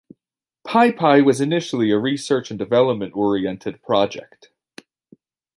[0.65, 4.49] PyPy was initially a research and development-oriented project.